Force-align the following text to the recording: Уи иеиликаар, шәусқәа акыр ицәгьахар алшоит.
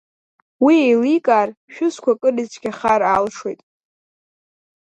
Уи 0.63 0.75
иеиликаар, 0.81 1.49
шәусқәа 1.73 2.11
акыр 2.15 2.35
ицәгьахар 2.43 3.01
алшоит. 3.15 3.59